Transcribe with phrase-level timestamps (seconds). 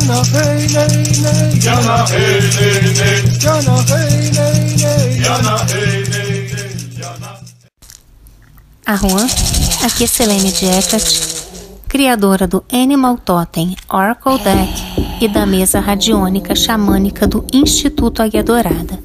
[0.00, 6.04] Jana hey nei nei Jana hey nei nei Jana hey nei nei Jana hey
[6.96, 7.40] Jana.
[8.86, 9.26] Arruan,
[9.84, 11.04] aqui é Selene Jacket,
[11.86, 18.98] criadora do Animal Totem Oracle Deck e da mesa radiônica xamânica do Instituto Águia Dourada.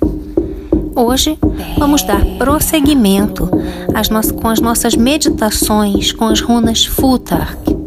[0.96, 1.38] Hoje
[1.78, 3.50] vamos dar prosseguimento
[3.94, 7.85] às no com as nossas meditações com as runas Futark.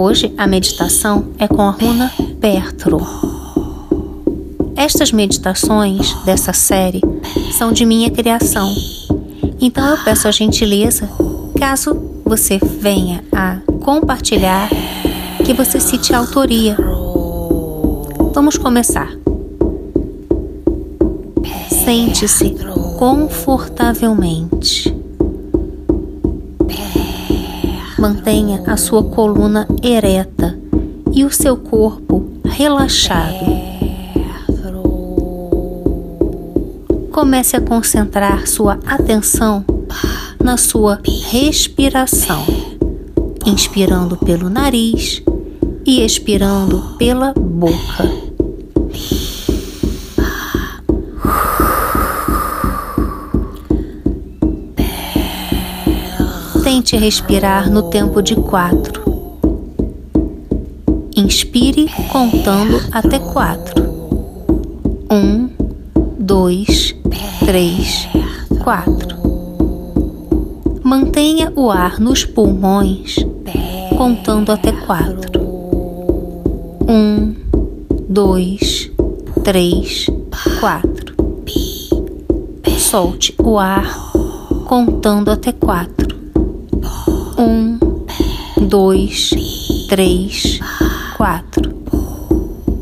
[0.00, 3.00] Hoje a meditação é com a runa Pertro.
[4.76, 7.00] Estas meditações dessa série
[7.50, 8.72] são de minha criação,
[9.60, 11.10] então eu peço a gentileza,
[11.58, 14.70] caso você venha a compartilhar,
[15.44, 16.76] que você cite a autoria.
[18.32, 19.10] Vamos começar.
[21.84, 22.54] Sente-se
[22.96, 24.87] confortavelmente.
[27.98, 30.56] Mantenha a sua coluna ereta
[31.12, 33.44] e o seu corpo relaxado.
[37.10, 39.64] Comece a concentrar sua atenção
[40.42, 42.46] na sua respiração,
[43.44, 45.20] inspirando pelo nariz
[45.84, 48.27] e expirando pela boca.
[56.78, 59.02] Tente respirar no tempo de quatro.
[61.16, 63.82] Inspire contando até quatro.
[65.10, 65.50] Um,
[66.16, 66.94] dois,
[67.44, 68.08] três,
[68.62, 69.16] quatro.
[70.84, 73.16] Mantenha o ar nos pulmões
[73.96, 75.42] contando até quatro.
[76.88, 77.34] Um,
[78.08, 78.88] dois,
[79.42, 80.06] três,
[80.60, 81.16] quatro.
[82.78, 84.12] Solte o ar
[84.64, 86.07] contando até quatro.
[87.38, 87.78] Um,
[88.60, 89.30] dois,
[89.88, 90.58] três,
[91.16, 91.72] quatro.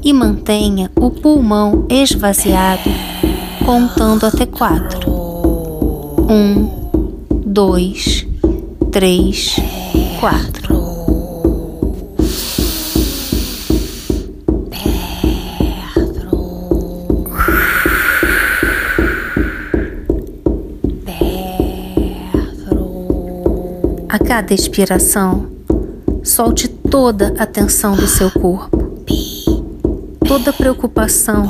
[0.02, 2.88] E mantenha o pulmão esvaziado
[3.64, 5.10] contando até quatro.
[6.30, 6.90] Um,
[7.44, 8.26] dois,
[8.90, 9.56] três,
[10.18, 10.65] quatro.
[24.36, 25.46] Cada expiração,
[26.22, 29.02] solte toda a tensão do seu corpo,
[30.28, 31.48] toda a preocupação,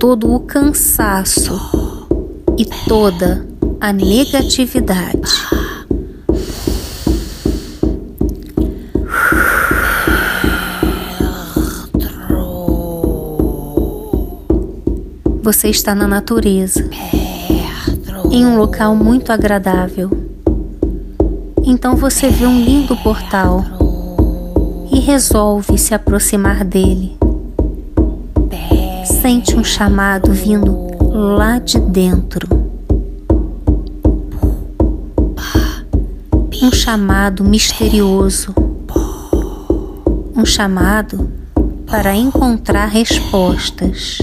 [0.00, 1.56] todo o cansaço
[2.58, 3.46] e toda
[3.80, 5.30] a negatividade.
[15.40, 16.90] Você está na natureza,
[18.28, 20.27] em um local muito agradável.
[21.70, 23.62] Então você vê um lindo portal
[24.90, 27.14] e resolve se aproximar dele.
[29.04, 30.74] Sente um chamado vindo
[31.12, 32.48] lá de dentro.
[36.62, 38.54] Um chamado misterioso.
[40.34, 41.30] Um chamado
[41.84, 44.20] para encontrar respostas.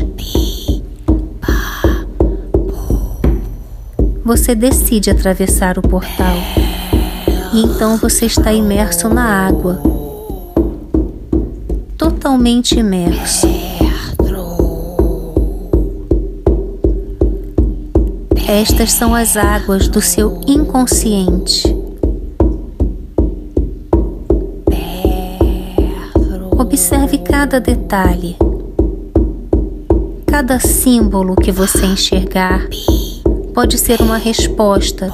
[4.23, 6.37] Você decide atravessar o portal
[7.55, 9.81] e então você está imerso na água,
[11.97, 13.47] totalmente imerso.
[18.45, 21.73] Estas são as águas do seu inconsciente.
[26.59, 28.35] Observe cada detalhe,
[30.25, 32.67] cada símbolo que você enxergar
[33.53, 35.09] pode ser uma resposta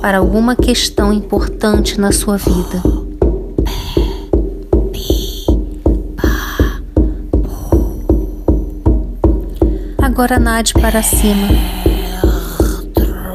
[0.00, 2.82] para alguma questão importante na sua vida.
[10.00, 11.48] Agora nade para cima.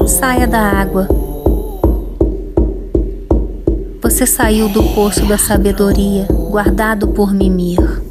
[0.06, 1.08] Saia da água.
[4.02, 8.02] Você saiu do poço da sabedoria, guardado por Mimir.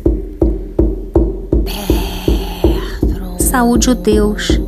[3.38, 4.60] Saúde o Deus.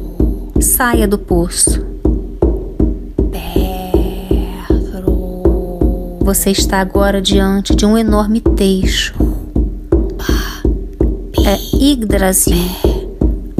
[0.61, 1.94] Saia do poço.
[6.25, 9.13] Você está agora diante de um enorme teixo.
[11.45, 12.65] É Yggdrasil,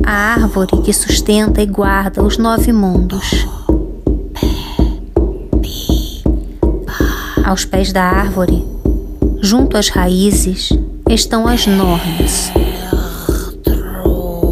[0.04, 3.46] a árvore que sustenta e guarda os nove mundos.
[7.46, 8.66] Aos pés da árvore,
[9.44, 10.72] junto às raízes,
[11.08, 12.52] estão as normas.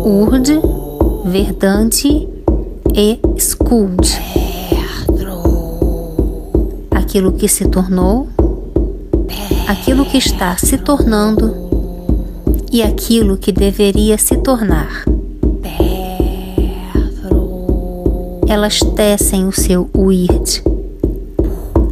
[0.06, 0.62] Urd,
[1.26, 2.30] Verdante
[2.94, 4.43] e Skuld.
[7.14, 8.28] Aquilo que se tornou,
[9.68, 11.54] aquilo que está se tornando
[12.72, 15.06] e aquilo que deveria se tornar.
[18.48, 20.64] Elas tecem o seu weird,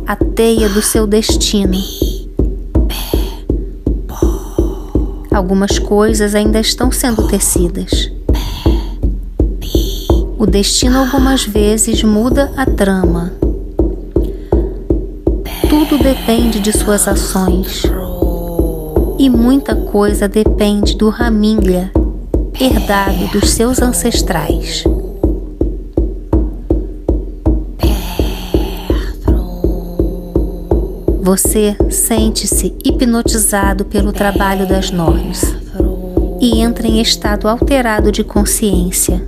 [0.07, 1.77] a teia do seu destino.
[5.29, 8.12] Algumas coisas ainda estão sendo tecidas.
[10.39, 13.40] O destino algumas vezes muda a trama.
[15.71, 17.83] Tudo depende de suas ações.
[19.18, 21.89] E muita coisa depende do ramilha
[22.59, 24.83] herdado dos seus ancestrais.
[31.21, 35.56] Você sente-se hipnotizado pelo trabalho das normas
[36.41, 39.25] e entra em estado alterado de consciência.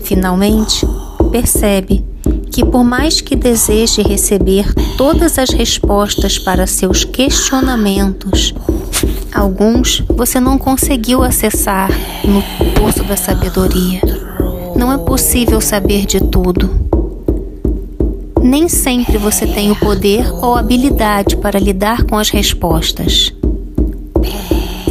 [0.00, 0.86] Finalmente,
[1.32, 2.04] percebe
[2.52, 8.54] que, por mais que deseje receber todas as respostas para seus questionamentos,
[9.34, 11.90] alguns você não conseguiu acessar
[12.22, 12.42] no
[12.74, 14.00] poço da sabedoria.
[14.76, 16.92] Não é possível saber de tudo
[18.42, 23.32] nem sempre você tem o poder ou habilidade para lidar com as respostas.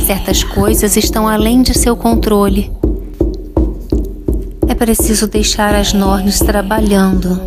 [0.05, 2.71] Certas coisas estão além de seu controle.
[4.81, 7.39] Preciso deixar as normas trabalhando.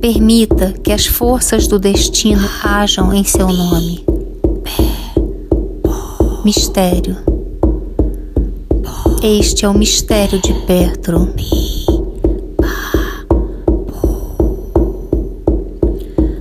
[0.00, 4.06] Permita que as forças do destino ajam em seu nome.
[6.44, 7.16] Mistério.
[9.20, 11.34] Este é o mistério de Petro.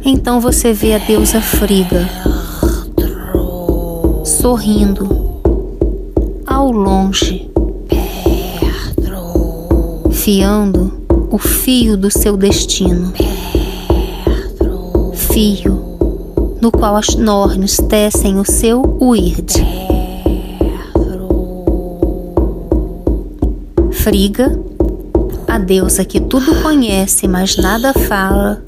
[0.05, 2.07] Então você vê a deusa Friga
[4.23, 5.09] sorrindo
[6.45, 7.50] ao longe,
[10.23, 13.11] fiando o fio do seu destino,
[15.15, 15.81] fio
[16.61, 19.51] no qual as Norns tecem o seu Weird.
[23.91, 24.59] Friga,
[25.47, 28.61] a deusa que tudo conhece, mas nada fala,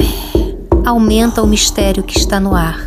[0.84, 2.84] aumenta o mistério que está no ar.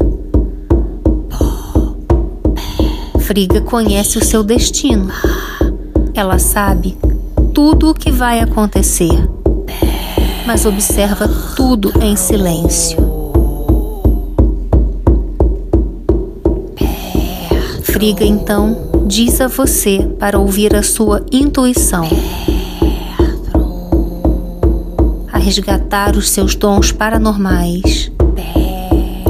[3.21, 5.09] Friga conhece o seu destino.
[6.15, 6.97] Ela sabe
[7.57, 9.31] tudo o que vai acontecer,
[10.47, 11.27] mas observa
[11.57, 12.99] tudo em silêncio.
[17.83, 18.77] Friga então
[19.07, 22.07] diz a você para ouvir a sua intuição
[25.39, 28.11] resgatar os seus dons paranormais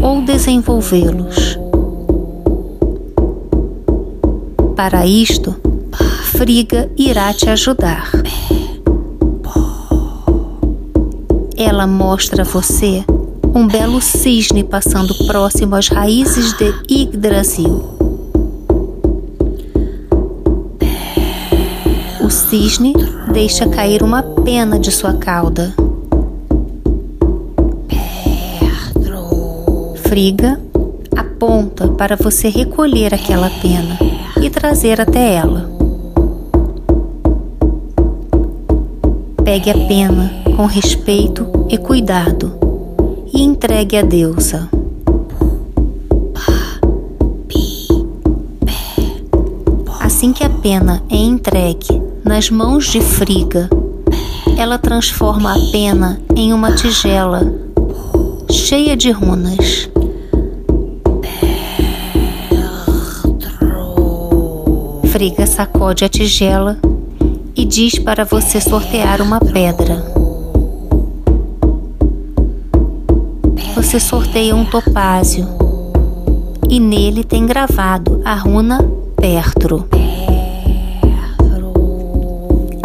[0.03, 1.59] ou desenvolvê-los.
[4.75, 5.66] Para isto,
[6.37, 8.11] Friga irá te ajudar.
[11.57, 13.03] Ela mostra a você
[13.55, 17.83] um belo cisne passando próximo às raízes de Yggdrasil.
[22.21, 22.93] O cisne
[23.33, 25.75] deixa cair uma pena de sua cauda.
[30.03, 30.61] Friga
[31.17, 33.99] aponta para você recolher aquela pena
[34.43, 35.76] e trazer até ela.
[39.47, 42.53] Pegue a pena com respeito e cuidado
[43.33, 44.69] e entregue a deusa.
[50.01, 53.71] Assim que a pena é entregue nas mãos de Friga,
[54.59, 57.45] ela transforma a pena em uma tigela
[58.51, 59.89] cheia de runas.
[65.05, 66.77] Friga sacode a tigela
[67.57, 70.05] e diz para você sortear uma pedra.
[73.75, 75.47] Você sorteia um topázio
[76.69, 78.79] e nele tem gravado a runa
[79.17, 79.89] Pertro.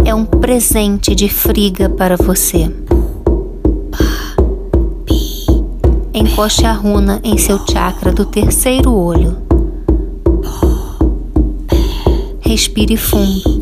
[0.06, 2.72] É um presente de Friga para você.
[6.14, 9.52] Encoste a runa em seu chakra do terceiro olho
[12.52, 13.61] respire fundo,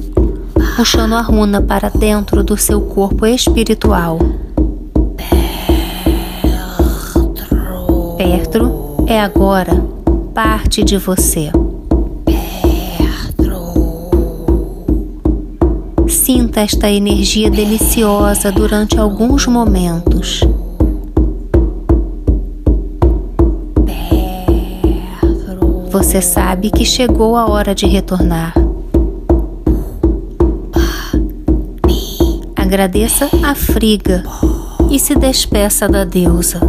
[0.80, 4.18] puxando a runa para dentro do seu corpo espiritual.
[8.18, 9.74] Pertro é agora
[10.34, 11.52] parte de você.
[16.08, 20.40] Sinta esta energia deliciosa durante alguns momentos.
[25.92, 28.69] Você sabe que chegou a hora de retornar.
[32.70, 34.24] Agradeça a Friga
[34.92, 36.60] e se despeça da deusa.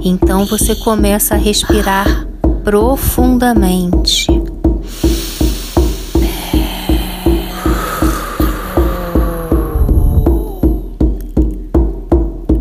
[0.00, 2.26] Então você começa a respirar
[2.64, 4.26] profundamente.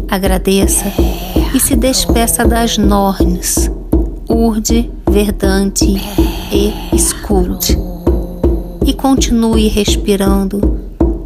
[0.08, 0.86] Agradeça
[1.52, 3.72] e se despeça das Norns,
[4.30, 5.96] Urde, Verdante
[6.52, 7.99] e Skuld.
[8.90, 10.60] E continue respirando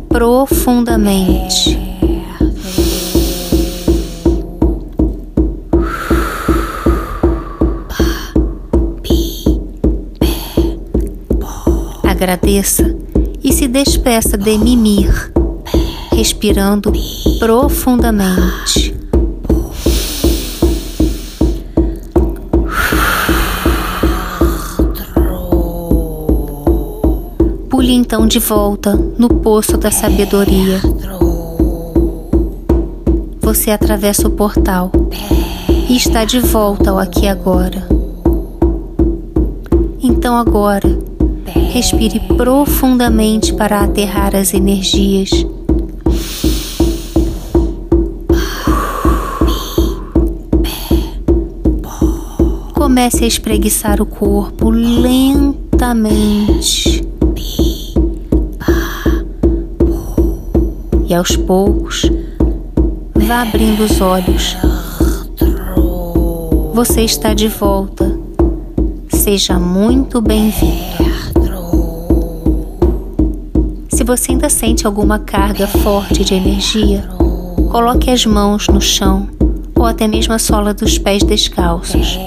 [0.10, 1.80] profundamente.
[12.04, 12.94] Agradeça
[13.42, 15.32] e se despeça de Mimir,
[16.12, 16.92] respirando
[17.40, 18.94] profundamente.
[28.14, 30.80] Então de volta no poço da sabedoria.
[33.42, 34.92] Você atravessa o portal
[35.90, 37.88] e está de volta ao aqui agora.
[40.00, 40.96] Então agora,
[41.72, 45.32] respire profundamente para aterrar as energias.
[52.76, 55.44] Comece a espreguiçar o corpo lentamente.
[61.14, 62.10] E aos poucos,
[63.14, 64.58] vá abrindo os olhos.
[66.74, 68.18] Você está de volta.
[69.10, 71.06] Seja muito bem-vindo.
[73.90, 77.08] Se você ainda sente alguma carga forte de energia,
[77.70, 79.28] coloque as mãos no chão
[79.76, 82.18] ou até mesmo a sola dos pés descalços.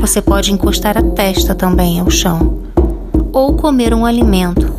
[0.00, 2.62] Você pode encostar a testa também ao chão
[3.30, 4.72] ou comer um alimento.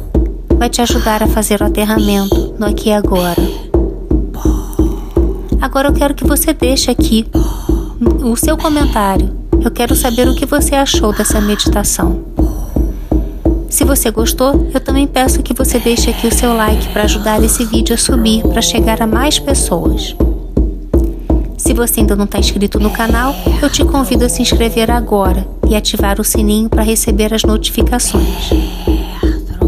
[0.57, 3.41] Vai te ajudar a fazer o aterramento no aqui e agora.
[5.59, 7.25] Agora eu quero que você deixe aqui
[8.23, 9.35] o seu comentário.
[9.59, 12.23] Eu quero saber o que você achou dessa meditação.
[13.67, 17.43] Se você gostou, eu também peço que você deixe aqui o seu like para ajudar
[17.43, 20.15] esse vídeo a subir para chegar a mais pessoas.
[21.57, 25.47] Se você ainda não está inscrito no canal, eu te convido a se inscrever agora
[25.67, 28.51] e ativar o sininho para receber as notificações.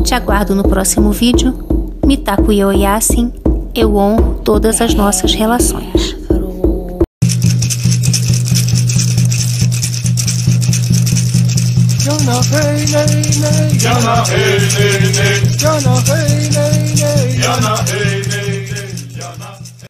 [0.04, 1.73] Te aguardo no próximo vídeo.
[2.05, 3.31] Mitaku Yoyasin,
[3.74, 6.15] eu honro todas as nossas relações.
[13.83, 14.93] Yana hey hey
[15.62, 17.39] Yana hey.
[17.41, 18.52] Yana hey